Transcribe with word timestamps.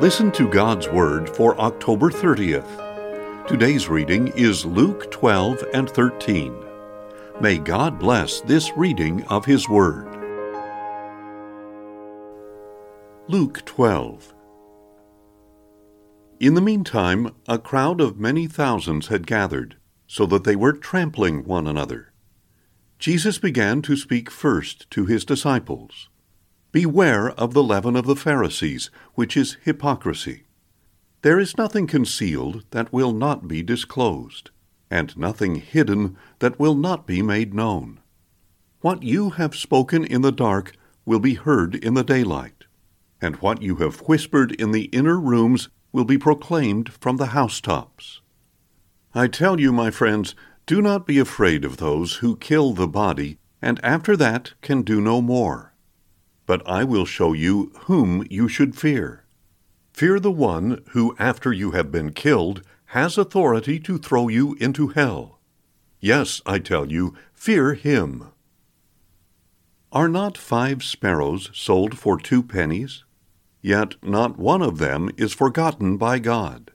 Listen 0.00 0.30
to 0.30 0.48
God's 0.48 0.88
Word 0.88 1.28
for 1.28 1.60
October 1.60 2.08
30th. 2.08 3.48
Today's 3.48 3.88
reading 3.88 4.28
is 4.36 4.64
Luke 4.64 5.10
12 5.10 5.64
and 5.74 5.90
13. 5.90 6.54
May 7.40 7.58
God 7.58 7.98
bless 7.98 8.40
this 8.42 8.70
reading 8.76 9.24
of 9.24 9.44
His 9.44 9.68
Word. 9.68 10.06
Luke 13.26 13.64
12. 13.64 14.34
In 16.38 16.54
the 16.54 16.60
meantime, 16.60 17.34
a 17.48 17.58
crowd 17.58 18.00
of 18.00 18.20
many 18.20 18.46
thousands 18.46 19.08
had 19.08 19.26
gathered, 19.26 19.78
so 20.06 20.26
that 20.26 20.44
they 20.44 20.54
were 20.54 20.74
trampling 20.74 21.42
one 21.42 21.66
another. 21.66 22.12
Jesus 23.00 23.38
began 23.38 23.82
to 23.82 23.96
speak 23.96 24.30
first 24.30 24.88
to 24.92 25.06
his 25.06 25.24
disciples. 25.24 26.08
Beware 26.70 27.30
of 27.30 27.54
the 27.54 27.62
leaven 27.62 27.96
of 27.96 28.04
the 28.04 28.16
Pharisees, 28.16 28.90
which 29.14 29.36
is 29.36 29.56
hypocrisy. 29.64 30.44
There 31.22 31.40
is 31.40 31.56
nothing 31.56 31.86
concealed 31.86 32.64
that 32.72 32.92
will 32.92 33.12
not 33.12 33.48
be 33.48 33.62
disclosed, 33.62 34.50
and 34.90 35.16
nothing 35.16 35.56
hidden 35.56 36.16
that 36.40 36.60
will 36.60 36.74
not 36.74 37.06
be 37.06 37.22
made 37.22 37.54
known. 37.54 38.00
What 38.80 39.02
you 39.02 39.30
have 39.30 39.56
spoken 39.56 40.04
in 40.04 40.20
the 40.20 40.30
dark 40.30 40.76
will 41.06 41.20
be 41.20 41.34
heard 41.34 41.74
in 41.74 41.94
the 41.94 42.04
daylight, 42.04 42.64
and 43.20 43.36
what 43.36 43.62
you 43.62 43.76
have 43.76 44.00
whispered 44.00 44.52
in 44.52 44.72
the 44.72 44.84
inner 44.84 45.18
rooms 45.18 45.70
will 45.90 46.04
be 46.04 46.18
proclaimed 46.18 46.92
from 46.92 47.16
the 47.16 47.28
housetops. 47.28 48.20
I 49.14 49.26
tell 49.26 49.58
you, 49.58 49.72
my 49.72 49.90
friends, 49.90 50.34
do 50.66 50.82
not 50.82 51.06
be 51.06 51.18
afraid 51.18 51.64
of 51.64 51.78
those 51.78 52.16
who 52.16 52.36
kill 52.36 52.74
the 52.74 52.86
body, 52.86 53.38
and 53.62 53.82
after 53.82 54.16
that 54.18 54.52
can 54.60 54.82
do 54.82 55.00
no 55.00 55.22
more. 55.22 55.72
But 56.48 56.66
I 56.66 56.82
will 56.82 57.04
show 57.04 57.34
you 57.34 57.72
whom 57.80 58.26
you 58.30 58.48
should 58.48 58.74
fear. 58.74 59.26
Fear 59.92 60.18
the 60.18 60.32
one 60.32 60.82
who, 60.92 61.14
after 61.18 61.52
you 61.52 61.72
have 61.72 61.92
been 61.92 62.10
killed, 62.10 62.62
has 62.86 63.18
authority 63.18 63.78
to 63.80 63.98
throw 63.98 64.28
you 64.28 64.56
into 64.58 64.88
hell. 64.88 65.40
Yes, 66.00 66.40
I 66.46 66.58
tell 66.58 66.90
you, 66.90 67.14
fear 67.34 67.74
him. 67.74 68.28
Are 69.92 70.08
not 70.08 70.38
five 70.38 70.82
sparrows 70.82 71.50
sold 71.52 71.98
for 71.98 72.18
two 72.18 72.42
pennies? 72.42 73.04
Yet 73.60 73.96
not 74.02 74.38
one 74.38 74.62
of 74.62 74.78
them 74.78 75.10
is 75.18 75.34
forgotten 75.34 75.98
by 75.98 76.18
God. 76.18 76.70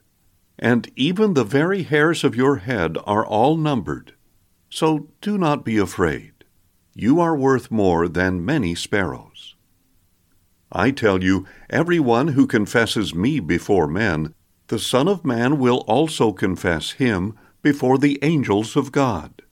And 0.56 0.88
even 0.94 1.34
the 1.34 1.42
very 1.42 1.82
hairs 1.82 2.22
of 2.22 2.36
your 2.36 2.58
head 2.58 2.96
are 3.06 3.26
all 3.26 3.56
numbered. 3.56 4.14
So 4.70 5.08
do 5.20 5.36
not 5.36 5.64
be 5.64 5.78
afraid. 5.78 6.32
You 6.94 7.18
are 7.18 7.36
worth 7.36 7.72
more 7.72 8.06
than 8.06 8.44
many 8.44 8.76
sparrows. 8.76 9.56
I 10.74 10.90
tell 10.90 11.22
you, 11.22 11.46
every 11.70 12.00
one 12.00 12.28
who 12.28 12.48
confesses 12.48 13.14
me 13.14 13.38
before 13.38 13.86
men, 13.86 14.34
the 14.66 14.78
Son 14.78 15.06
of 15.06 15.24
Man 15.24 15.58
will 15.58 15.84
also 15.86 16.32
confess 16.32 16.92
him 16.92 17.38
before 17.62 17.96
the 17.96 18.18
angels 18.22 18.74
of 18.74 18.90
God. 18.90 19.42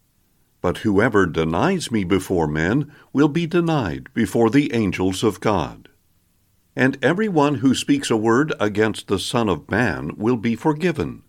But 0.61 0.78
whoever 0.78 1.27
denies 1.27 1.91
me 1.93 2.03
before 2.03 2.48
men 2.48 2.91
will 3.12 3.28
be 3.28 3.47
denied 3.47 4.09
before 4.15 4.50
the 4.50 4.73
angels 4.75 5.23
of 5.23 5.41
God. 5.41 5.89
And 6.75 6.98
every 7.03 7.28
one 7.28 7.56
who 7.56 7.75
speaks 7.75 8.11
a 8.11 8.17
word 8.17 8.53
against 8.59 9.06
the 9.06 9.19
Son 9.19 9.48
of 9.48 9.70
Man 9.70 10.17
will 10.17 10.37
be 10.37 10.56
forgiven. 10.56 11.23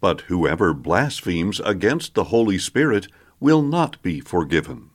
But 0.00 0.22
whoever 0.22 0.74
blasphemes 0.74 1.60
against 1.60 2.14
the 2.14 2.24
Holy 2.24 2.58
Spirit 2.58 3.08
will 3.40 3.62
not 3.62 4.00
be 4.02 4.20
forgiven. 4.20 4.89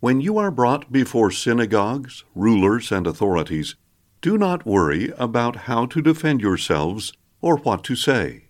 When 0.00 0.20
you 0.20 0.38
are 0.38 0.52
brought 0.52 0.92
before 0.92 1.32
synagogues, 1.32 2.24
rulers, 2.36 2.92
and 2.92 3.04
authorities, 3.04 3.74
do 4.20 4.38
not 4.38 4.64
worry 4.64 5.12
about 5.18 5.56
how 5.66 5.86
to 5.86 6.00
defend 6.00 6.40
yourselves 6.40 7.12
or 7.40 7.56
what 7.56 7.82
to 7.84 7.96
say. 7.96 8.44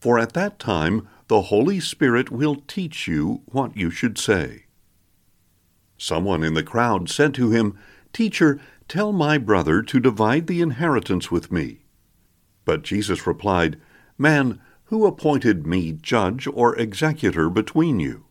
For 0.00 0.18
at 0.18 0.32
that 0.32 0.58
time 0.58 1.06
the 1.28 1.42
Holy 1.42 1.80
Spirit 1.80 2.30
will 2.30 2.56
teach 2.66 3.06
you 3.06 3.42
what 3.46 3.76
you 3.76 3.90
should 3.90 4.16
say. 4.16 4.64
Someone 5.98 6.42
in 6.42 6.54
the 6.54 6.62
crowd 6.62 7.10
said 7.10 7.34
to 7.34 7.50
him, 7.50 7.78
Teacher, 8.14 8.58
tell 8.88 9.12
my 9.12 9.36
brother 9.36 9.82
to 9.82 10.00
divide 10.00 10.46
the 10.46 10.62
inheritance 10.62 11.30
with 11.30 11.52
me. 11.52 11.84
But 12.64 12.82
Jesus 12.82 13.26
replied, 13.26 13.78
Man, 14.16 14.60
who 14.84 15.04
appointed 15.06 15.66
me 15.66 15.92
judge 15.92 16.46
or 16.46 16.74
executor 16.78 17.50
between 17.50 18.00
you? 18.00 18.24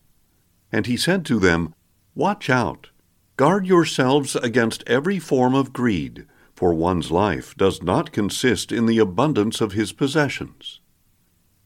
And 0.72 0.86
he 0.86 0.96
said 0.96 1.24
to 1.26 1.38
them, 1.38 1.74
Watch 2.16 2.48
out. 2.48 2.90
Guard 3.36 3.66
yourselves 3.66 4.36
against 4.36 4.84
every 4.86 5.18
form 5.18 5.52
of 5.56 5.72
greed, 5.72 6.26
for 6.54 6.72
one's 6.72 7.10
life 7.10 7.56
does 7.56 7.82
not 7.82 8.12
consist 8.12 8.70
in 8.70 8.86
the 8.86 8.98
abundance 8.98 9.60
of 9.60 9.72
his 9.72 9.92
possessions. 9.92 10.78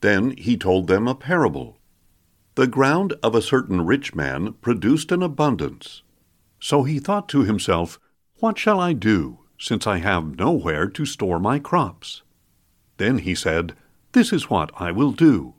Then 0.00 0.31
he 0.38 0.56
told 0.56 0.86
them 0.86 1.06
a 1.06 1.14
parable. 1.14 1.76
The 2.54 2.66
ground 2.66 3.12
of 3.22 3.34
a 3.34 3.42
certain 3.42 3.84
rich 3.84 4.14
man 4.14 4.54
produced 4.62 5.12
an 5.12 5.22
abundance. 5.22 6.03
So 6.60 6.84
he 6.84 6.98
thought 6.98 7.28
to 7.28 7.44
himself, 7.44 8.00
What 8.38 8.59
shall 8.59 8.80
I 8.80 8.94
do, 8.94 9.41
since 9.59 9.86
I 9.86 9.98
have 9.98 10.38
nowhere 10.38 10.88
to 10.88 11.04
store 11.04 11.38
my 11.38 11.59
crops? 11.59 12.22
Then 12.97 13.19
he 13.19 13.34
said, 13.34 13.75
This 14.12 14.32
is 14.32 14.48
what 14.48 14.70
I 14.80 14.92
will 14.92 15.12
do. 15.12 15.56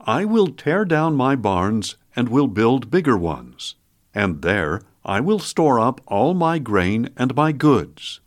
I 0.00 0.24
will 0.24 0.48
tear 0.48 0.84
down 0.84 1.14
my 1.14 1.36
barns 1.36 1.96
and 2.16 2.28
will 2.28 2.48
build 2.48 2.90
bigger 2.90 3.16
ones 3.16 3.76
and 4.14 4.42
there 4.42 4.82
I 5.04 5.20
will 5.20 5.38
store 5.38 5.80
up 5.80 6.00
all 6.06 6.34
my 6.34 6.58
grain 6.58 7.10
and 7.16 7.34
my 7.34 7.52
goods. 7.52 8.20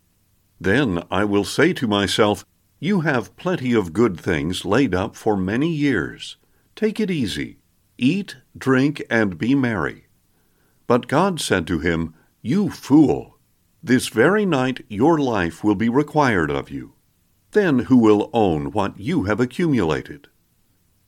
Then 0.60 1.04
I 1.10 1.24
will 1.24 1.46
say 1.46 1.74
to 1.74 1.88
myself, 1.88 2.46
You 2.80 3.02
have 3.02 3.36
plenty 3.38 3.74
of 3.74 3.94
good 3.94 4.20
things 4.20 4.66
laid 4.66 4.94
up 4.94 5.16
for 5.16 5.38
many 5.38 5.70
years. 5.70 6.38
Take 6.76 7.00
it 7.00 7.12
easy. 7.12 7.58
Eat, 7.98 8.38
drink, 8.58 9.04
and 9.10 9.38
be 9.38 9.56
merry. 9.56 10.08
But 10.88 11.08
God 11.08 11.40
said 11.40 11.66
to 11.68 11.80
him, 11.80 12.14
You 12.42 12.70
fool! 12.70 13.38
This 13.82 14.08
very 14.08 14.46
night 14.46 14.84
your 14.90 15.18
life 15.18 15.64
will 15.64 15.76
be 15.76 15.90
required 15.90 16.52
of 16.52 16.70
you. 16.70 16.94
Then 17.52 17.80
who 17.80 17.98
will 17.98 18.30
own 18.34 18.72
what 18.72 19.00
you 19.00 19.24
have 19.24 19.40
accumulated? 19.40 20.28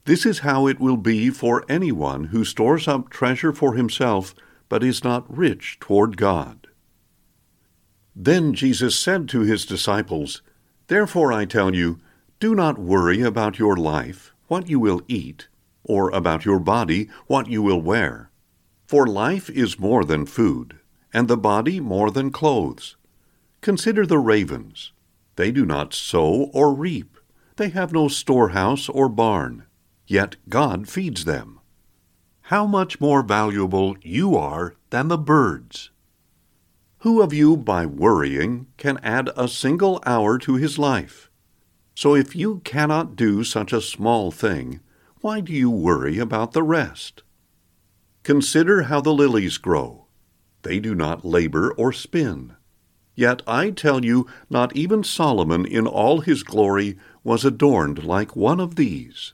This 0.06 0.26
is 0.26 0.40
how 0.40 0.68
it 0.68 0.80
will 0.80 0.96
be 0.96 1.30
for 1.30 1.66
anyone 1.68 2.26
who 2.26 2.46
stores 2.46 2.88
up 2.88 3.10
treasure 3.10 3.52
for 3.52 3.74
himself 3.74 4.34
but 4.70 4.84
is 4.84 5.04
not 5.04 5.26
rich 5.36 5.78
toward 5.80 6.18
God. 6.18 6.68
Then 8.16 8.54
Jesus 8.54 8.98
said 8.98 9.30
to 9.30 9.42
his 9.42 9.66
disciples, 9.66 10.42
Therefore 10.88 11.32
I 11.32 11.46
tell 11.46 11.76
you, 11.76 12.00
do 12.40 12.56
not 12.56 12.80
worry 12.80 13.22
about 13.22 13.60
your 13.60 13.76
life, 13.76 14.34
what 14.48 14.70
you 14.70 14.80
will 14.80 15.02
eat, 15.08 15.48
or 15.84 16.10
about 16.10 16.46
your 16.46 16.60
body, 16.60 17.10
what 17.28 17.48
you 17.48 17.62
will 17.62 17.82
wear. 17.82 18.30
For 18.86 19.06
life 19.06 19.50
is 19.50 19.80
more 19.80 20.04
than 20.04 20.26
food, 20.26 20.78
and 21.14 21.28
the 21.28 21.38
body 21.38 21.80
more 21.80 22.12
than 22.12 22.32
clothes. 22.32 22.96
Consider 23.62 24.06
the 24.06 24.20
ravens. 24.20 24.92
They 25.36 25.52
do 25.52 25.66
not 25.66 25.94
sow 25.94 26.50
or 26.54 26.74
reap, 26.74 27.18
they 27.58 27.70
have 27.70 27.92
no 27.92 28.08
storehouse 28.08 28.88
or 28.88 29.10
barn, 29.10 29.66
yet 30.06 30.36
God 30.48 30.88
feeds 30.88 31.26
them 31.26 31.57
how 32.48 32.66
much 32.66 33.02
more 33.02 33.22
valuable 33.24 33.98
you 34.02 34.34
are 34.34 34.74
than 34.90 35.10
the 35.10 35.18
birds. 35.18 35.92
Who 37.00 37.22
of 37.22 37.34
you, 37.34 37.58
by 37.58 37.86
worrying, 37.86 38.68
can 38.78 39.00
add 39.04 39.30
a 39.36 39.50
single 39.50 40.02
hour 40.06 40.38
to 40.38 40.56
his 40.56 40.80
life? 40.80 41.30
So 41.94 42.16
if 42.16 42.38
you 42.38 42.62
cannot 42.64 43.18
do 43.18 43.44
such 43.44 43.74
a 43.74 43.82
small 43.82 44.32
thing, 44.32 44.80
why 45.20 45.42
do 45.42 45.52
you 45.52 45.70
worry 45.70 46.20
about 46.20 46.54
the 46.54 46.64
rest? 46.64 47.22
Consider 48.24 48.84
how 48.84 49.02
the 49.02 49.14
lilies 49.14 49.58
grow. 49.58 50.08
They 50.62 50.80
do 50.80 50.96
not 50.96 51.26
labor 51.26 51.74
or 51.74 51.92
spin. 51.92 52.56
Yet 53.14 53.42
I 53.46 53.72
tell 53.72 54.06
you, 54.06 54.26
not 54.50 54.74
even 54.74 55.04
Solomon 55.04 55.66
in 55.66 55.86
all 55.86 56.22
his 56.22 56.44
glory 56.44 56.98
was 57.26 57.44
adorned 57.44 58.06
like 58.06 58.38
one 58.38 58.62
of 58.62 58.78
these. 58.78 59.34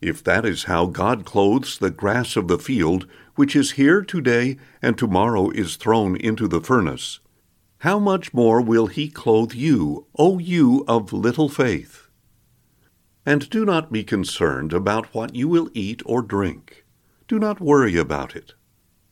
If 0.00 0.22
that 0.24 0.44
is 0.44 0.64
how 0.64 0.86
God 0.86 1.24
clothes 1.24 1.78
the 1.78 1.90
grass 1.90 2.36
of 2.36 2.48
the 2.48 2.58
field, 2.58 3.06
which 3.34 3.56
is 3.56 3.72
here 3.72 4.02
today 4.02 4.58
and 4.82 4.98
tomorrow 4.98 5.50
is 5.50 5.76
thrown 5.76 6.16
into 6.16 6.46
the 6.46 6.60
furnace, 6.60 7.20
how 7.78 7.98
much 7.98 8.34
more 8.34 8.60
will 8.60 8.88
He 8.88 9.08
clothe 9.08 9.52
you, 9.52 10.06
O 10.18 10.38
you 10.38 10.84
of 10.86 11.12
little 11.12 11.48
faith? 11.48 12.08
And 13.24 13.48
do 13.48 13.64
not 13.64 13.90
be 13.90 14.04
concerned 14.04 14.72
about 14.72 15.14
what 15.14 15.34
you 15.34 15.48
will 15.48 15.70
eat 15.74 16.02
or 16.04 16.22
drink. 16.22 16.84
Do 17.26 17.38
not 17.38 17.60
worry 17.60 17.96
about 17.96 18.36
it. 18.36 18.54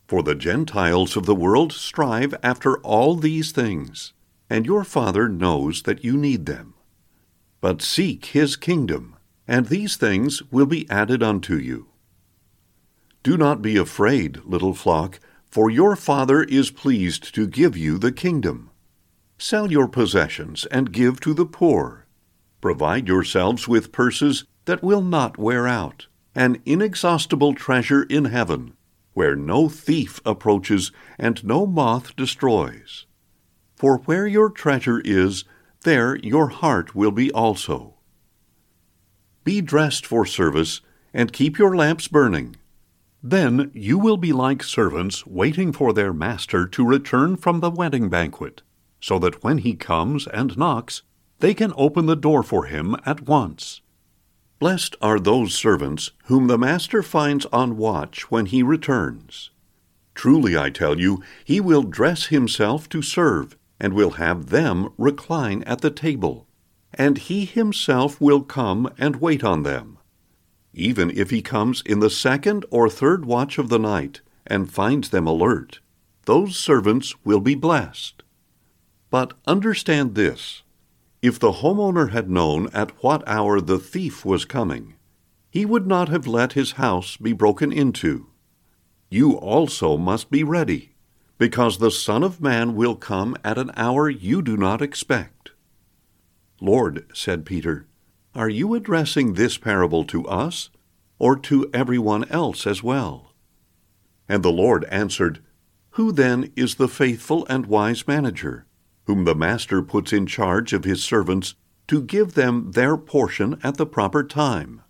For 0.06 0.22
the 0.22 0.34
Gentiles 0.34 1.16
of 1.16 1.26
the 1.26 1.34
world 1.34 1.72
strive 1.72 2.34
after 2.42 2.78
all 2.78 3.16
these 3.16 3.52
things, 3.52 4.12
and 4.50 4.66
your 4.66 4.84
Father 4.84 5.28
knows 5.28 5.82
that 5.82 6.04
you 6.04 6.16
need 6.16 6.46
them. 6.46 6.74
But 7.60 7.82
seek 7.82 8.26
His 8.26 8.56
kingdom 8.56 9.13
and 9.46 9.66
these 9.66 9.96
things 9.96 10.42
will 10.50 10.66
be 10.66 10.88
added 10.90 11.22
unto 11.22 11.56
you. 11.56 11.88
Do 13.22 13.36
not 13.36 13.62
be 13.62 13.76
afraid, 13.76 14.40
little 14.44 14.74
flock, 14.74 15.20
for 15.50 15.70
your 15.70 15.96
Father 15.96 16.42
is 16.42 16.70
pleased 16.70 17.34
to 17.34 17.46
give 17.46 17.76
you 17.76 17.96
the 17.96 18.12
kingdom. 18.12 18.70
Sell 19.38 19.70
your 19.70 19.88
possessions 19.88 20.66
and 20.66 20.92
give 20.92 21.20
to 21.20 21.32
the 21.32 21.46
poor. 21.46 22.06
Provide 22.60 23.08
yourselves 23.08 23.68
with 23.68 23.92
purses 23.92 24.44
that 24.64 24.82
will 24.82 25.02
not 25.02 25.38
wear 25.38 25.66
out, 25.66 26.06
an 26.34 26.60
inexhaustible 26.64 27.54
treasure 27.54 28.04
in 28.04 28.26
heaven, 28.26 28.74
where 29.12 29.36
no 29.36 29.68
thief 29.68 30.20
approaches 30.24 30.92
and 31.18 31.44
no 31.44 31.66
moth 31.66 32.16
destroys. 32.16 33.06
For 33.76 33.98
where 33.98 34.26
your 34.26 34.50
treasure 34.50 35.00
is, 35.04 35.44
there 35.82 36.16
your 36.16 36.48
heart 36.48 36.94
will 36.94 37.10
be 37.10 37.30
also. 37.30 37.93
Be 39.44 39.60
dressed 39.60 40.06
for 40.06 40.24
service, 40.24 40.80
and 41.12 41.32
keep 41.32 41.58
your 41.58 41.76
lamps 41.76 42.08
burning. 42.08 42.56
Then 43.22 43.70
you 43.72 43.98
will 43.98 44.16
be 44.16 44.32
like 44.32 44.62
servants 44.62 45.26
waiting 45.26 45.72
for 45.72 45.92
their 45.92 46.12
master 46.12 46.66
to 46.66 46.84
return 46.84 47.36
from 47.36 47.60
the 47.60 47.70
wedding 47.70 48.08
banquet, 48.08 48.62
so 49.00 49.18
that 49.18 49.44
when 49.44 49.58
he 49.58 49.74
comes 49.74 50.26
and 50.26 50.56
knocks, 50.58 51.02
they 51.40 51.54
can 51.54 51.72
open 51.76 52.06
the 52.06 52.16
door 52.16 52.42
for 52.42 52.64
him 52.64 52.96
at 53.04 53.22
once. 53.28 53.80
Blessed 54.58 54.96
are 55.02 55.20
those 55.20 55.54
servants 55.54 56.10
whom 56.24 56.46
the 56.46 56.58
master 56.58 57.02
finds 57.02 57.44
on 57.46 57.76
watch 57.76 58.30
when 58.30 58.46
he 58.46 58.62
returns. 58.62 59.50
Truly, 60.14 60.56
I 60.56 60.70
tell 60.70 60.98
you, 60.98 61.22
he 61.44 61.60
will 61.60 61.82
dress 61.82 62.26
himself 62.26 62.88
to 62.90 63.02
serve, 63.02 63.58
and 63.80 63.92
will 63.92 64.12
have 64.12 64.46
them 64.46 64.90
recline 64.96 65.62
at 65.64 65.80
the 65.80 65.90
table, 65.90 66.46
and 66.96 67.18
he 67.18 67.44
himself 67.44 68.20
will 68.20 68.42
come 68.42 68.92
and 68.98 69.16
wait 69.16 69.44
on 69.44 69.62
them. 69.62 69.98
Even 70.72 71.10
if 71.10 71.30
he 71.30 71.42
comes 71.42 71.82
in 71.86 72.00
the 72.00 72.10
second 72.10 72.64
or 72.70 72.88
third 72.88 73.24
watch 73.24 73.58
of 73.58 73.68
the 73.68 73.78
night 73.78 74.20
and 74.46 74.72
finds 74.72 75.10
them 75.10 75.26
alert, 75.26 75.80
those 76.26 76.56
servants 76.56 77.14
will 77.24 77.40
be 77.40 77.54
blessed. 77.54 78.22
But 79.10 79.34
understand 79.46 80.14
this 80.14 80.62
if 81.22 81.38
the 81.38 81.52
homeowner 81.52 82.10
had 82.10 82.28
known 82.28 82.68
at 82.74 82.90
what 83.02 83.26
hour 83.26 83.60
the 83.60 83.78
thief 83.78 84.24
was 84.24 84.44
coming, 84.44 84.94
he 85.48 85.64
would 85.64 85.86
not 85.86 86.08
have 86.08 86.26
let 86.26 86.52
his 86.52 86.72
house 86.72 87.16
be 87.16 87.32
broken 87.32 87.72
into. 87.72 88.26
You 89.08 89.32
also 89.32 89.96
must 89.96 90.30
be 90.30 90.42
ready, 90.42 90.96
because 91.38 91.78
the 91.78 91.90
Son 91.90 92.22
of 92.22 92.40
Man 92.40 92.74
will 92.74 92.96
come 92.96 93.36
at 93.44 93.56
an 93.56 93.70
hour 93.76 94.10
you 94.10 94.42
do 94.42 94.56
not 94.56 94.82
expect. 94.82 95.52
Lord, 96.60 97.06
said 97.12 97.44
Peter, 97.44 97.86
are 98.34 98.48
you 98.48 98.74
addressing 98.74 99.34
this 99.34 99.58
parable 99.58 100.04
to 100.06 100.26
us, 100.26 100.70
or 101.18 101.36
to 101.36 101.70
everyone 101.72 102.24
else 102.28 102.66
as 102.66 102.82
well? 102.82 103.32
And 104.28 104.42
the 104.42 104.52
Lord 104.52 104.84
answered, 104.84 105.40
Who 105.90 106.12
then 106.12 106.52
is 106.56 106.74
the 106.74 106.88
faithful 106.88 107.46
and 107.48 107.66
wise 107.66 108.06
manager? 108.06 108.66
whom 109.06 109.24
the 109.24 109.34
master 109.34 109.82
puts 109.82 110.12
in 110.12 110.26
charge 110.26 110.72
of 110.72 110.84
his 110.84 111.02
servants 111.02 111.54
to 111.86 112.02
give 112.02 112.34
them 112.34 112.72
their 112.72 112.96
portion 112.96 113.58
at 113.62 113.76
the 113.76 113.86
proper 113.86 114.24
time. 114.24 114.80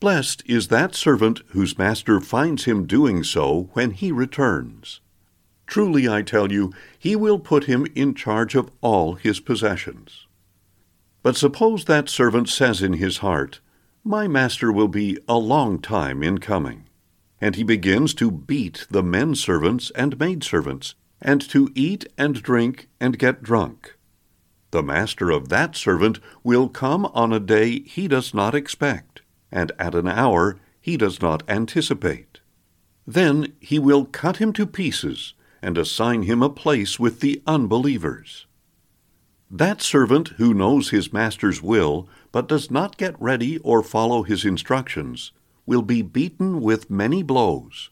Blessed 0.00 0.42
is 0.46 0.68
that 0.68 0.94
servant 0.94 1.42
whose 1.48 1.78
master 1.78 2.20
finds 2.20 2.64
him 2.64 2.86
doing 2.86 3.22
so 3.22 3.70
when 3.74 3.92
he 3.92 4.10
returns. 4.10 5.00
Truly, 5.66 6.08
I 6.08 6.22
tell 6.22 6.50
you, 6.50 6.72
he 6.98 7.14
will 7.14 7.38
put 7.38 7.64
him 7.64 7.86
in 7.94 8.14
charge 8.14 8.54
of 8.54 8.70
all 8.80 9.14
his 9.14 9.38
possessions. 9.38 10.26
But 11.22 11.36
suppose 11.36 11.84
that 11.84 12.08
servant 12.08 12.48
says 12.48 12.82
in 12.82 12.94
his 12.94 13.18
heart, 13.18 13.60
My 14.04 14.26
master 14.26 14.72
will 14.72 14.88
be 14.88 15.18
a 15.28 15.36
long 15.36 15.78
time 15.78 16.22
in 16.22 16.38
coming. 16.38 16.84
And 17.40 17.56
he 17.56 17.62
begins 17.62 18.14
to 18.14 18.30
beat 18.30 18.86
the 18.90 19.02
men 19.02 19.34
servants 19.34 19.90
and 19.94 20.18
maid 20.18 20.42
servants, 20.44 20.94
and 21.20 21.40
to 21.50 21.70
eat 21.74 22.06
and 22.16 22.42
drink 22.42 22.88
and 23.00 23.18
get 23.18 23.42
drunk. 23.42 23.96
The 24.70 24.82
master 24.82 25.30
of 25.30 25.48
that 25.48 25.74
servant 25.74 26.20
will 26.44 26.68
come 26.68 27.06
on 27.06 27.32
a 27.32 27.40
day 27.40 27.80
he 27.80 28.08
does 28.08 28.32
not 28.32 28.54
expect, 28.54 29.22
and 29.50 29.72
at 29.78 29.94
an 29.94 30.06
hour 30.06 30.58
he 30.80 30.96
does 30.96 31.20
not 31.20 31.42
anticipate. 31.48 32.40
Then 33.06 33.52
he 33.60 33.78
will 33.78 34.04
cut 34.04 34.36
him 34.36 34.52
to 34.54 34.66
pieces 34.66 35.34
and 35.60 35.76
assign 35.76 36.22
him 36.22 36.42
a 36.42 36.48
place 36.48 36.98
with 36.98 37.20
the 37.20 37.42
unbelievers. 37.46 38.46
That 39.50 39.82
servant 39.82 40.28
who 40.36 40.54
knows 40.54 40.90
his 40.90 41.12
master's 41.12 41.60
will, 41.60 42.08
but 42.30 42.46
does 42.46 42.70
not 42.70 42.96
get 42.96 43.20
ready 43.20 43.58
or 43.58 43.82
follow 43.82 44.22
his 44.22 44.44
instructions, 44.44 45.32
will 45.66 45.82
be 45.82 46.02
beaten 46.02 46.60
with 46.60 46.88
many 46.88 47.24
blows. 47.24 47.90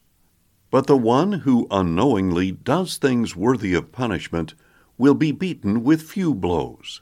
But 0.71 0.87
the 0.87 0.97
one 0.97 1.33
who 1.33 1.67
unknowingly 1.69 2.51
does 2.51 2.95
things 2.97 3.35
worthy 3.35 3.73
of 3.73 3.91
punishment 3.91 4.53
will 4.97 5.15
be 5.15 5.33
beaten 5.33 5.83
with 5.83 6.01
few 6.01 6.33
blows. 6.33 7.01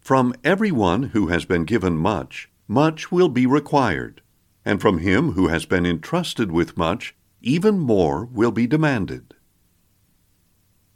From 0.00 0.34
everyone 0.44 1.04
who 1.04 1.28
has 1.28 1.46
been 1.46 1.64
given 1.64 1.96
much, 1.96 2.50
much 2.66 3.10
will 3.10 3.28
be 3.28 3.46
required, 3.46 4.20
and 4.64 4.82
from 4.82 4.98
him 4.98 5.32
who 5.32 5.48
has 5.48 5.64
been 5.64 5.86
entrusted 5.86 6.52
with 6.52 6.76
much, 6.76 7.14
even 7.40 7.78
more 7.78 8.26
will 8.26 8.50
be 8.50 8.66
demanded. 8.66 9.34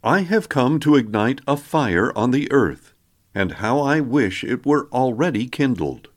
I 0.05 0.21
have 0.21 0.49
come 0.49 0.79
to 0.81 0.95
ignite 0.95 1.39
a 1.47 1.55
fire 1.55 2.11
on 2.17 2.31
the 2.31 2.51
earth, 2.51 2.93
and 3.33 3.53
how 3.53 3.79
I 3.79 4.01
wish 4.01 4.43
it 4.43 4.65
were 4.65 4.89
already 4.91 5.47
kindled. 5.47 6.09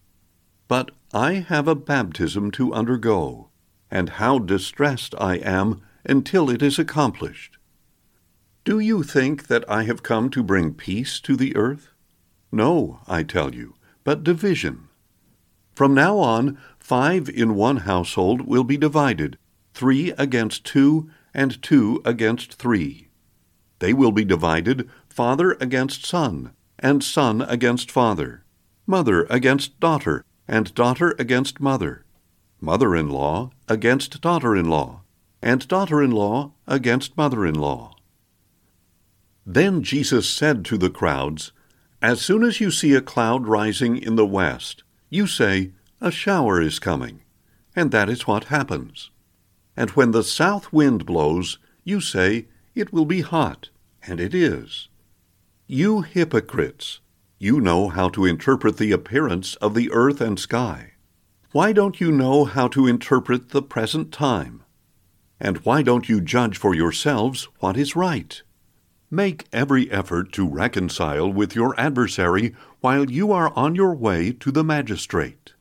But 0.66 0.90
I 1.14 1.34
have 1.34 1.68
a 1.68 1.76
baptism 1.76 2.50
to 2.52 2.74
undergo 2.74 3.50
and 3.88 4.08
how 4.08 4.40
distressed 4.40 5.14
I 5.18 5.36
am 5.36 5.82
until 6.04 6.50
it 6.50 6.62
is 6.62 6.80
accomplished. 6.80 7.58
Do 8.64 8.80
you 8.80 9.04
think 9.04 9.46
that 9.46 9.64
I 9.70 9.84
have 9.84 10.02
come 10.02 10.30
to 10.30 10.42
bring 10.42 10.74
peace 10.74 11.20
to 11.20 11.36
the 11.36 11.54
earth? 11.54 11.90
No, 12.50 13.00
I 13.06 13.22
tell 13.22 13.54
you, 13.54 13.76
but 14.02 14.24
division. 14.24 14.88
From 15.76 15.94
now 15.94 16.18
on, 16.18 16.58
five 16.80 17.28
in 17.28 17.54
one 17.54 17.78
household 17.78 18.40
will 18.40 18.64
be 18.64 18.76
divided, 18.76 19.38
three 19.74 20.10
against 20.12 20.64
two, 20.64 21.08
and 21.32 21.62
two 21.62 22.02
against 22.04 22.54
three. 22.54 23.05
They 23.78 23.92
will 23.92 24.12
be 24.12 24.24
divided, 24.24 24.88
father 25.08 25.56
against 25.60 26.06
son, 26.06 26.52
and 26.78 27.02
son 27.02 27.42
against 27.42 27.90
father, 27.90 28.44
mother 28.86 29.26
against 29.30 29.80
daughter, 29.80 30.24
and 30.48 30.74
daughter 30.74 31.14
against 31.18 31.60
mother 31.60 32.06
mother 32.60 32.96
in 32.96 33.08
law 33.08 33.50
against 33.68 34.20
daughter 34.20 34.56
in 34.56 34.68
law, 34.68 35.02
and 35.42 35.66
daughter 35.68 36.02
in 36.02 36.10
law 36.10 36.52
against 36.66 37.16
mother 37.16 37.46
in 37.46 37.54
law. 37.54 37.94
Then 39.44 39.82
Jesus 39.82 40.28
said 40.28 40.64
to 40.64 40.78
the 40.78 40.90
crowds, 40.90 41.52
As 42.02 42.20
soon 42.20 42.42
as 42.42 42.60
you 42.60 42.70
see 42.70 42.94
a 42.94 43.00
cloud 43.00 43.46
rising 43.46 43.96
in 43.96 44.16
the 44.16 44.26
west, 44.26 44.82
you 45.10 45.26
say, 45.26 45.72
A 46.00 46.10
shower 46.10 46.60
is 46.60 46.78
coming, 46.78 47.22
and 47.74 47.90
that 47.92 48.08
is 48.08 48.26
what 48.26 48.44
happens. 48.44 49.10
And 49.76 49.90
when 49.90 50.10
the 50.10 50.24
south 50.24 50.72
wind 50.72 51.06
blows, 51.06 51.58
you 51.84 52.00
say, 52.00 52.48
It 52.76 52.92
will 52.92 53.06
be 53.06 53.22
hot, 53.22 53.70
and 54.06 54.20
it 54.20 54.32
is. 54.32 54.88
You 55.66 56.02
hypocrites! 56.02 57.00
You 57.40 57.60
know 57.60 57.88
how 57.88 58.08
to 58.10 58.24
interpret 58.24 58.76
the 58.76 58.92
appearance 58.92 59.56
of 59.56 59.74
the 59.74 59.90
earth 59.90 60.20
and 60.20 60.38
sky 60.38 60.92
why 61.56 61.72
don't 61.72 62.02
you 62.02 62.12
know 62.12 62.44
how 62.44 62.68
to 62.68 62.86
interpret 62.86 63.48
the 63.48 63.62
present 63.62 64.12
time? 64.12 64.62
And 65.40 65.56
why 65.64 65.80
don't 65.80 66.06
you 66.06 66.20
judge 66.20 66.58
for 66.58 66.74
yourselves 66.74 67.48
what 67.60 67.78
is 67.78 67.96
right? 67.96 68.42
Make 69.10 69.46
every 69.54 69.90
effort 69.90 70.32
to 70.32 70.46
reconcile 70.46 71.32
with 71.32 71.56
your 71.56 71.74
adversary 71.80 72.54
while 72.82 73.10
you 73.10 73.32
are 73.32 73.54
on 73.56 73.74
your 73.74 73.94
way 73.94 74.32
to 74.32 74.50
the 74.50 74.62
magistrate. 74.62 75.54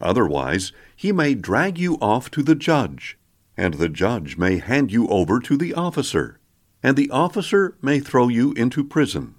Otherwise, 0.00 0.70
he 0.94 1.10
may 1.10 1.34
drag 1.34 1.78
you 1.78 1.98
off 2.00 2.30
to 2.30 2.44
the 2.44 2.54
judge, 2.54 3.18
and 3.56 3.74
the 3.74 3.88
judge 3.88 4.36
may 4.36 4.58
hand 4.58 4.92
you 4.92 5.08
over 5.08 5.40
to 5.40 5.56
the 5.56 5.74
officer, 5.74 6.38
and 6.84 6.98
the 6.98 7.10
officer 7.10 7.78
may 7.80 7.98
throw 7.98 8.28
you 8.28 8.52
into 8.52 8.84
prison. 8.84 9.34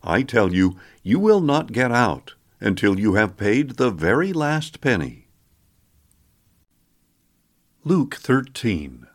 I 0.00 0.22
tell 0.22 0.54
you, 0.54 0.76
you 1.02 1.18
will 1.18 1.40
not 1.40 1.72
get 1.72 1.90
out 1.90 2.34
until 2.60 3.00
you 3.00 3.14
have 3.14 3.36
paid 3.36 3.70
the 3.70 3.90
very 3.90 4.32
last 4.32 4.80
penny. 4.80 5.26
Luke 7.82 8.14
13 8.14 9.08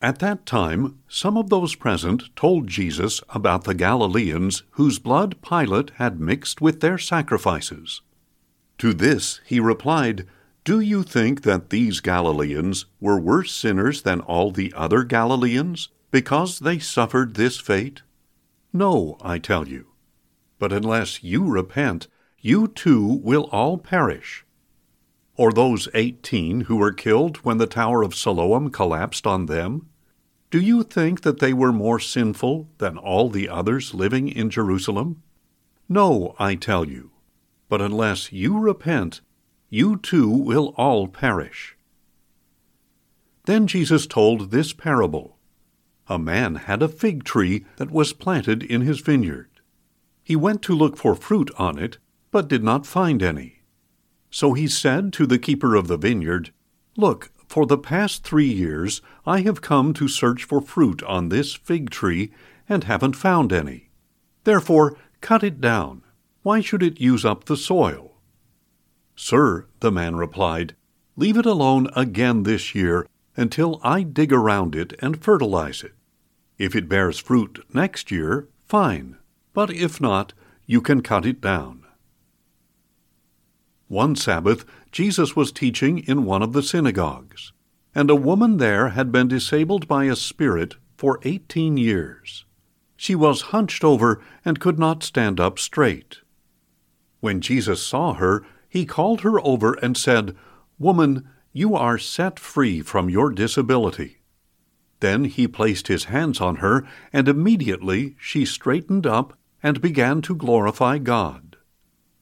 At 0.00 0.20
that 0.20 0.46
time, 0.46 1.00
some 1.06 1.36
of 1.36 1.50
those 1.50 1.74
present 1.74 2.34
told 2.34 2.66
Jesus 2.66 3.20
about 3.28 3.64
the 3.64 3.74
Galileans 3.74 4.62
whose 4.72 4.98
blood 4.98 5.36
Pilate 5.42 5.90
had 5.96 6.18
mixed 6.18 6.62
with 6.62 6.80
their 6.80 6.96
sacrifices. 6.96 8.00
To 8.78 8.94
this 8.94 9.42
he 9.44 9.60
replied, 9.60 10.26
Do 10.68 10.80
you 10.80 11.02
think 11.02 11.44
that 11.44 11.70
these 11.70 12.00
Galileans 12.00 12.84
were 13.00 13.18
worse 13.18 13.52
sinners 13.52 14.02
than 14.02 14.20
all 14.20 14.50
the 14.50 14.70
other 14.76 15.02
Galileans, 15.02 15.88
because 16.10 16.58
they 16.58 16.78
suffered 16.78 17.36
this 17.36 17.58
fate? 17.58 18.02
No, 18.70 19.16
I 19.22 19.38
tell 19.38 19.66
you. 19.66 19.86
But 20.58 20.74
unless 20.74 21.24
you 21.24 21.48
repent, 21.48 22.06
you 22.38 22.68
too 22.68 23.02
will 23.02 23.44
all 23.44 23.78
perish. 23.78 24.44
Or 25.38 25.52
those 25.52 25.88
eighteen 25.94 26.60
who 26.68 26.76
were 26.76 26.92
killed 26.92 27.38
when 27.38 27.56
the 27.56 27.66
Tower 27.66 28.02
of 28.02 28.14
Siloam 28.14 28.70
collapsed 28.70 29.26
on 29.26 29.46
them? 29.46 29.88
Do 30.50 30.60
you 30.60 30.82
think 30.82 31.22
that 31.22 31.38
they 31.38 31.54
were 31.54 31.72
more 31.72 31.98
sinful 31.98 32.68
than 32.76 32.98
all 32.98 33.30
the 33.30 33.48
others 33.48 33.94
living 33.94 34.28
in 34.28 34.50
Jerusalem? 34.50 35.22
No, 35.88 36.36
I 36.38 36.56
tell 36.56 36.84
you. 36.84 37.12
But 37.70 37.80
unless 37.80 38.32
you 38.32 38.58
repent, 38.58 39.22
you 39.70 39.96
too 39.96 40.28
will 40.28 40.74
all 40.76 41.08
perish. 41.08 41.76
Then 43.44 43.66
Jesus 43.66 44.06
told 44.06 44.50
this 44.50 44.72
parable 44.72 45.38
A 46.06 46.18
man 46.18 46.56
had 46.56 46.82
a 46.82 46.88
fig 46.88 47.24
tree 47.24 47.64
that 47.76 47.90
was 47.90 48.12
planted 48.12 48.62
in 48.62 48.82
his 48.82 49.00
vineyard. 49.00 49.48
He 50.22 50.36
went 50.36 50.62
to 50.62 50.76
look 50.76 50.96
for 50.96 51.14
fruit 51.14 51.50
on 51.58 51.78
it, 51.78 51.98
but 52.30 52.48
did 52.48 52.62
not 52.62 52.86
find 52.86 53.22
any. 53.22 53.62
So 54.30 54.52
he 54.52 54.68
said 54.68 55.12
to 55.14 55.26
the 55.26 55.38
keeper 55.38 55.74
of 55.74 55.88
the 55.88 55.96
vineyard, 55.96 56.50
Look, 56.96 57.30
for 57.46 57.64
the 57.64 57.78
past 57.78 58.24
three 58.24 58.52
years 58.52 59.00
I 59.24 59.40
have 59.40 59.62
come 59.62 59.94
to 59.94 60.08
search 60.08 60.44
for 60.44 60.60
fruit 60.60 61.02
on 61.02 61.28
this 61.28 61.54
fig 61.54 61.90
tree 61.90 62.30
and 62.68 62.84
haven't 62.84 63.16
found 63.16 63.52
any. 63.52 63.88
Therefore, 64.44 64.96
cut 65.20 65.42
it 65.42 65.60
down. 65.60 66.02
Why 66.42 66.60
should 66.60 66.82
it 66.82 67.00
use 67.00 67.24
up 67.24 67.44
the 67.44 67.56
soil? 67.56 68.07
Sir, 69.20 69.66
the 69.80 69.90
man 69.90 70.14
replied, 70.14 70.76
leave 71.16 71.36
it 71.36 71.44
alone 71.44 71.88
again 71.96 72.44
this 72.44 72.72
year 72.72 73.04
until 73.36 73.80
I 73.82 74.04
dig 74.04 74.32
around 74.32 74.76
it 74.76 74.94
and 75.00 75.20
fertilize 75.20 75.82
it. 75.82 75.94
If 76.56 76.76
it 76.76 76.88
bears 76.88 77.18
fruit 77.18 77.66
next 77.74 78.12
year, 78.12 78.46
fine, 78.68 79.16
but 79.52 79.70
if 79.70 80.00
not, 80.00 80.34
you 80.66 80.80
can 80.80 81.02
cut 81.02 81.26
it 81.26 81.40
down. 81.40 81.84
One 83.88 84.14
Sabbath, 84.14 84.64
Jesus 84.92 85.34
was 85.34 85.50
teaching 85.50 85.98
in 85.98 86.24
one 86.24 86.42
of 86.42 86.52
the 86.52 86.62
synagogues, 86.62 87.52
and 87.96 88.10
a 88.10 88.14
woman 88.14 88.58
there 88.58 88.90
had 88.90 89.10
been 89.10 89.26
disabled 89.26 89.88
by 89.88 90.04
a 90.04 90.14
spirit 90.14 90.76
for 90.96 91.18
eighteen 91.24 91.76
years. 91.76 92.44
She 92.96 93.16
was 93.16 93.50
hunched 93.50 93.82
over 93.82 94.22
and 94.44 94.60
could 94.60 94.78
not 94.78 95.02
stand 95.02 95.40
up 95.40 95.58
straight. 95.58 96.18
When 97.18 97.40
Jesus 97.40 97.84
saw 97.84 98.14
her, 98.14 98.44
he 98.68 98.84
called 98.84 99.22
her 99.22 99.40
over 99.40 99.74
and 99.74 99.96
said, 99.96 100.36
Woman, 100.78 101.28
you 101.52 101.74
are 101.74 101.98
set 101.98 102.38
free 102.38 102.80
from 102.80 103.08
your 103.08 103.30
disability. 103.30 104.18
Then 105.00 105.24
he 105.24 105.48
placed 105.48 105.88
his 105.88 106.04
hands 106.04 106.40
on 106.40 106.56
her, 106.56 106.86
and 107.12 107.28
immediately 107.28 108.16
she 108.20 108.44
straightened 108.44 109.06
up 109.06 109.38
and 109.62 109.80
began 109.80 110.20
to 110.22 110.34
glorify 110.34 110.98
God. 110.98 111.56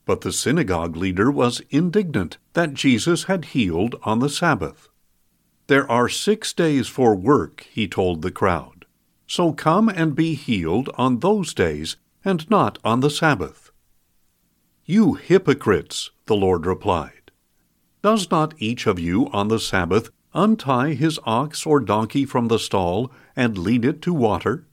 But 0.05 0.21
the 0.21 0.31
synagogue 0.31 0.95
leader 0.95 1.29
was 1.29 1.61
indignant 1.69 2.37
that 2.53 2.73
Jesus 2.73 3.25
had 3.25 3.45
healed 3.45 3.95
on 4.03 4.19
the 4.19 4.29
Sabbath. 4.29 4.89
There 5.67 5.89
are 5.91 6.07
six 6.07 6.53
days 6.53 6.87
for 6.87 7.13
work, 7.13 7.67
he 7.69 7.87
told 7.87 8.21
the 8.21 8.31
crowd. 8.31 8.85
So 9.27 9.51
come 9.51 9.89
and 9.89 10.15
be 10.15 10.33
healed 10.33 10.89
on 10.97 11.19
those 11.19 11.53
days, 11.53 11.97
and 12.23 12.49
not 12.49 12.79
on 12.85 13.01
the 13.01 13.09
Sabbath. 13.09 13.71
You 14.85 15.15
hypocrites, 15.15 16.11
the 16.27 16.35
Lord 16.35 16.65
replied. 16.65 17.31
Does 18.03 18.29
not 18.29 18.53
each 18.57 18.85
of 18.85 18.99
you 18.99 19.27
on 19.33 19.47
the 19.47 19.59
Sabbath 19.59 20.11
untie 20.33 20.93
his 20.93 21.19
ox 21.25 21.65
or 21.65 21.79
donkey 21.79 22.25
from 22.25 22.47
the 22.47 22.59
stall 22.59 23.11
and 23.35 23.57
lead 23.57 23.83
it 23.83 24.01
to 24.03 24.13
water? 24.13 24.67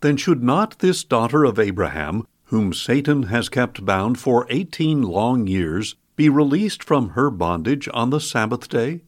Then 0.00 0.16
should 0.16 0.42
not 0.42 0.78
this 0.78 1.02
daughter 1.02 1.44
of 1.44 1.58
Abraham, 1.58 2.26
whom 2.44 2.72
Satan 2.72 3.24
has 3.24 3.48
kept 3.48 3.84
bound 3.84 4.20
for 4.20 4.46
eighteen 4.48 5.02
long 5.02 5.46
years, 5.48 5.96
be 6.14 6.28
released 6.28 6.84
from 6.84 7.10
her 7.10 7.30
bondage 7.30 7.88
on 7.92 8.10
the 8.10 8.20
Sabbath 8.20 8.68
day? 8.68 9.02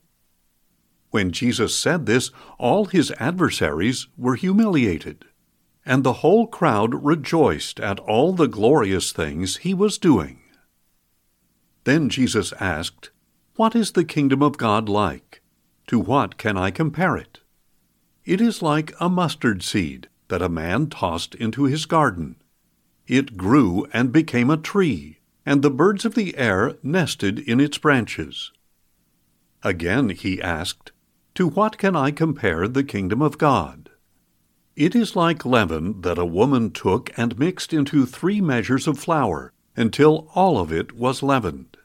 When 1.10 1.30
Jesus 1.30 1.74
said 1.74 2.06
this, 2.06 2.30
all 2.58 2.86
his 2.86 3.12
adversaries 3.18 4.08
were 4.18 4.34
humiliated, 4.34 5.24
and 5.86 6.02
the 6.04 6.14
whole 6.14 6.46
crowd 6.46 7.04
rejoiced 7.04 7.80
at 7.80 8.00
all 8.00 8.32
the 8.32 8.48
glorious 8.48 9.12
things 9.12 9.58
he 9.58 9.72
was 9.72 9.96
doing. 9.96 10.40
Then 11.88 12.10
Jesus 12.10 12.52
asked, 12.60 13.08
What 13.56 13.74
is 13.74 13.92
the 13.92 14.04
kingdom 14.04 14.42
of 14.42 14.58
God 14.58 14.90
like? 14.90 15.40
To 15.86 15.98
what 15.98 16.36
can 16.36 16.54
I 16.54 16.70
compare 16.70 17.16
it? 17.16 17.40
It 18.26 18.42
is 18.42 18.60
like 18.60 18.92
a 19.00 19.08
mustard 19.08 19.62
seed 19.62 20.10
that 20.28 20.42
a 20.42 20.50
man 20.50 20.88
tossed 20.88 21.34
into 21.36 21.64
his 21.64 21.86
garden 21.86 22.36
it 23.06 23.38
grew 23.38 23.86
and 23.90 24.12
became 24.12 24.50
a 24.50 24.58
tree, 24.58 25.20
and 25.46 25.62
the 25.62 25.70
birds 25.70 26.04
of 26.04 26.14
the 26.14 26.36
air 26.36 26.76
nested 26.82 27.38
in 27.38 27.58
its 27.58 27.78
branches. 27.78 28.52
Again 29.62 30.10
he 30.10 30.42
asked, 30.42 30.92
To 31.36 31.48
what 31.48 31.78
can 31.78 31.96
I 31.96 32.10
compare 32.10 32.68
the 32.68 32.84
kingdom 32.84 33.22
of 33.22 33.38
God? 33.38 33.88
It 34.76 34.94
is 34.94 35.16
like 35.16 35.46
leaven 35.46 36.02
that 36.02 36.18
a 36.18 36.26
woman 36.26 36.70
took 36.70 37.10
and 37.16 37.38
mixed 37.38 37.72
into 37.72 38.04
three 38.04 38.42
measures 38.42 38.86
of 38.86 38.98
flour, 38.98 39.54
until 39.78 40.28
all 40.34 40.58
of 40.58 40.72
it 40.72 40.92
was 40.92 41.22
leavened. 41.22 41.76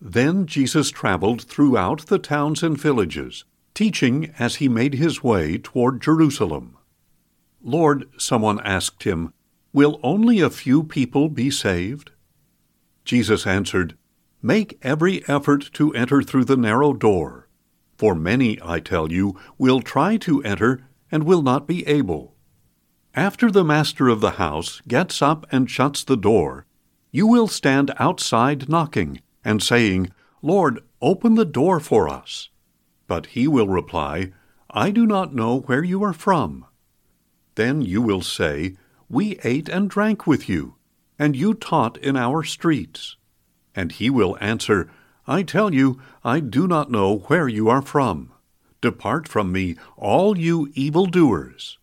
Then 0.00 0.46
Jesus 0.46 0.90
traveled 0.90 1.42
throughout 1.42 2.06
the 2.06 2.18
towns 2.18 2.62
and 2.62 2.78
villages, 2.78 3.44
teaching 3.74 4.34
as 4.38 4.56
he 4.56 4.68
made 4.68 4.94
his 4.94 5.22
way 5.22 5.56
toward 5.56 6.02
Jerusalem. 6.02 6.76
Lord, 7.62 8.04
someone 8.18 8.60
asked 8.60 9.04
him, 9.04 9.32
Will 9.72 9.98
only 10.02 10.40
a 10.40 10.50
few 10.50 10.82
people 10.82 11.30
be 11.30 11.50
saved? 11.50 12.10
Jesus 13.04 13.46
answered, 13.46 13.96
Make 14.42 14.78
every 14.82 15.26
effort 15.28 15.70
to 15.74 15.94
enter 15.94 16.20
through 16.20 16.44
the 16.44 16.56
narrow 16.56 16.92
door. 16.92 17.48
For 17.96 18.14
many, 18.14 18.58
I 18.62 18.80
tell 18.80 19.10
you, 19.10 19.38
will 19.56 19.80
try 19.80 20.18
to 20.18 20.42
enter 20.42 20.84
and 21.10 21.24
will 21.24 21.42
not 21.42 21.66
be 21.66 21.86
able. 21.86 22.31
After 23.14 23.50
the 23.50 23.64
master 23.64 24.08
of 24.08 24.22
the 24.22 24.32
house 24.32 24.80
gets 24.88 25.20
up 25.20 25.46
and 25.52 25.70
shuts 25.70 26.02
the 26.02 26.16
door, 26.16 26.64
you 27.10 27.26
will 27.26 27.46
stand 27.46 27.92
outside 27.98 28.70
knocking 28.70 29.20
and 29.44 29.62
saying, 29.62 30.08
Lord, 30.40 30.82
open 31.02 31.34
the 31.34 31.44
door 31.44 31.78
for 31.78 32.08
us. 32.08 32.48
But 33.06 33.26
he 33.26 33.46
will 33.46 33.68
reply, 33.68 34.32
I 34.70 34.90
do 34.90 35.06
not 35.06 35.34
know 35.34 35.60
where 35.60 35.84
you 35.84 36.02
are 36.02 36.14
from. 36.14 36.64
Then 37.54 37.82
you 37.82 38.00
will 38.00 38.22
say, 38.22 38.78
we 39.10 39.38
ate 39.44 39.68
and 39.68 39.90
drank 39.90 40.26
with 40.26 40.48
you, 40.48 40.76
and 41.18 41.36
you 41.36 41.52
taught 41.52 41.98
in 41.98 42.16
our 42.16 42.42
streets. 42.42 43.16
And 43.76 43.92
he 43.92 44.08
will 44.08 44.38
answer, 44.40 44.90
I 45.26 45.42
tell 45.42 45.74
you, 45.74 46.00
I 46.24 46.40
do 46.40 46.66
not 46.66 46.90
know 46.90 47.18
where 47.26 47.46
you 47.46 47.68
are 47.68 47.82
from. 47.82 48.32
Depart 48.80 49.28
from 49.28 49.52
me, 49.52 49.76
all 49.98 50.38
you 50.38 50.72
evil 50.74 51.04
doers. 51.04 51.78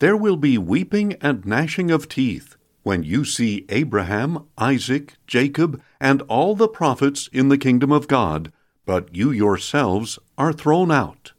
There 0.00 0.16
will 0.16 0.36
be 0.36 0.58
weeping 0.58 1.14
and 1.14 1.44
gnashing 1.44 1.90
of 1.90 2.08
teeth 2.08 2.56
when 2.82 3.02
you 3.02 3.24
see 3.24 3.66
Abraham, 3.68 4.46
Isaac, 4.56 5.14
Jacob, 5.26 5.82
and 6.00 6.22
all 6.22 6.54
the 6.54 6.68
prophets 6.68 7.28
in 7.32 7.48
the 7.48 7.58
kingdom 7.58 7.90
of 7.90 8.08
God, 8.08 8.52
but 8.86 9.14
you 9.14 9.30
yourselves 9.30 10.18
are 10.38 10.52
thrown 10.52 10.90
out. 10.90 11.32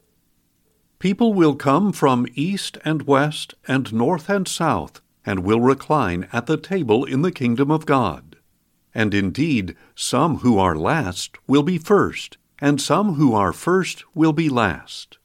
People 0.98 1.32
will 1.32 1.56
come 1.56 1.92
from 1.92 2.26
east 2.34 2.76
and 2.84 3.02
west 3.02 3.54
and 3.66 3.92
north 3.92 4.28
and 4.28 4.46
south, 4.46 5.00
and 5.24 5.40
will 5.42 5.60
recline 5.60 6.28
at 6.32 6.46
the 6.46 6.58
table 6.58 7.04
in 7.04 7.22
the 7.22 7.32
kingdom 7.32 7.70
of 7.70 7.86
God. 7.86 8.36
And 8.94 9.14
indeed, 9.14 9.74
some 9.94 10.38
who 10.38 10.58
are 10.58 10.76
last 10.76 11.36
will 11.46 11.62
be 11.62 11.78
first, 11.78 12.36
and 12.60 12.80
some 12.80 13.14
who 13.14 13.34
are 13.34 13.52
first 13.52 14.04
will 14.14 14.34
be 14.34 14.50
last. 14.50 15.16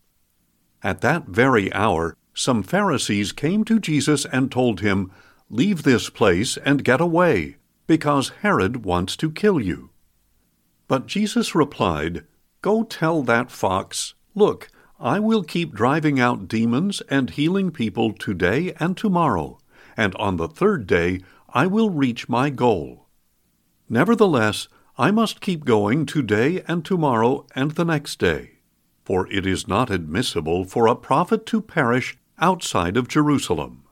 At 0.82 1.02
that 1.02 1.28
very 1.28 1.74
hour, 1.74 2.16
some 2.38 2.64
Pharisees 2.64 3.32
came 3.32 3.64
to 3.64 3.80
Jesus 3.80 4.26
and 4.26 4.52
told 4.52 4.82
him, 4.82 5.10
Leave 5.50 5.84
this 5.84 6.10
place 6.10 6.58
and 6.58 6.84
get 6.84 7.00
away, 7.00 7.56
because 7.88 8.34
Herod 8.42 8.84
wants 8.84 9.16
to 9.18 9.32
kill 9.32 9.60
you. 9.60 9.92
But 10.90 11.08
Jesus 11.08 11.56
replied, 11.56 12.26
Go 12.62 12.84
tell 12.84 13.24
that 13.24 13.52
fox, 13.52 14.16
Look, 14.36 14.70
I 15.00 15.18
will 15.18 15.44
keep 15.44 15.74
driving 15.74 16.20
out 16.20 16.50
demons 16.50 17.02
and 17.10 17.30
healing 17.30 17.72
people 17.72 18.12
today 18.12 18.74
and 18.82 18.98
tomorrow, 18.98 19.58
and 19.96 20.14
on 20.16 20.36
the 20.36 20.50
third 20.50 20.88
day 20.88 21.22
I 21.54 21.68
will 21.68 21.90
reach 21.90 22.28
my 22.28 22.50
goal. 22.50 23.08
Nevertheless, 23.88 24.68
I 24.98 25.12
must 25.12 25.40
keep 25.40 25.64
going 25.64 26.06
today 26.06 26.64
and 26.68 26.84
tomorrow 26.84 27.46
and 27.56 27.72
the 27.72 27.86
next 27.86 28.20
day, 28.20 28.60
for 29.06 29.32
it 29.32 29.46
is 29.46 29.70
not 29.70 29.90
admissible 29.90 30.66
for 30.66 30.88
a 30.88 30.96
prophet 30.96 31.46
to 31.48 31.62
perish 31.62 32.18
outside 32.40 32.98
of 32.98 33.08
Jerusalem. 33.08 33.84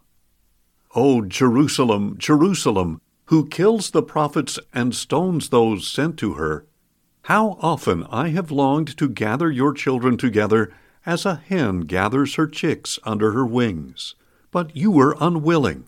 O 0.95 1.21
Jerusalem, 1.21 2.15
Jerusalem, 2.17 3.01
who 3.25 3.47
kills 3.47 3.91
the 3.91 4.03
prophets 4.03 4.59
and 4.73 4.93
stones 4.93 5.49
those 5.49 5.87
sent 5.87 6.17
to 6.17 6.33
her, 6.33 6.65
how 7.23 7.57
often 7.61 8.03
I 8.09 8.29
have 8.29 8.51
longed 8.51 8.97
to 8.97 9.07
gather 9.07 9.49
your 9.49 9.73
children 9.73 10.17
together 10.17 10.73
as 11.05 11.25
a 11.25 11.35
hen 11.35 11.81
gathers 11.81 12.35
her 12.35 12.47
chicks 12.47 12.99
under 13.03 13.31
her 13.31 13.45
wings. 13.45 14.15
But 14.51 14.75
you 14.75 14.91
were 14.91 15.17
unwilling. 15.19 15.85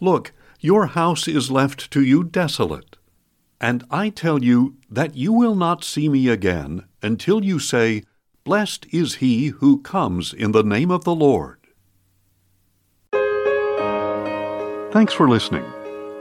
Look, 0.00 0.32
your 0.60 0.86
house 0.86 1.28
is 1.28 1.50
left 1.50 1.90
to 1.90 2.02
you 2.02 2.24
desolate. 2.24 2.96
And 3.60 3.84
I 3.90 4.10
tell 4.10 4.42
you 4.42 4.76
that 4.90 5.16
you 5.16 5.32
will 5.32 5.54
not 5.54 5.84
see 5.84 6.08
me 6.08 6.28
again 6.28 6.84
until 7.02 7.44
you 7.44 7.58
say, 7.58 8.02
Blessed 8.46 8.86
is 8.92 9.16
he 9.16 9.48
who 9.48 9.80
comes 9.80 10.32
in 10.32 10.52
the 10.52 10.62
name 10.62 10.92
of 10.92 11.02
the 11.02 11.12
Lord. 11.12 11.58
Thanks 14.92 15.12
for 15.12 15.28
listening, 15.28 15.64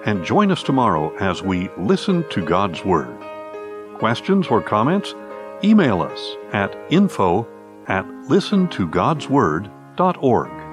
and 0.06 0.26
join 0.26 0.52
us 0.52 0.64
tomorrow 0.64 1.16
as 1.18 1.44
we 1.44 1.70
listen 1.78 2.28
to 2.30 2.44
God's 2.44 2.84
Word. 2.84 3.16
Questions 4.00 4.48
or 4.48 4.60
comments? 4.60 5.14
Email 5.64 6.02
us 6.02 6.36
at 6.52 6.76
info 6.90 7.48
at 7.88 8.08
listentogodsword.org. 8.28 10.65